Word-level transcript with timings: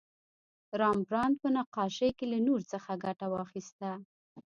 رامبراند 0.81 1.35
په 1.41 1.47
نقاشۍ 1.57 2.09
کې 2.17 2.25
له 2.33 2.39
نور 2.47 2.59
څخه 2.71 2.91
ګټه 3.05 3.25
واخیسته. 3.29 3.89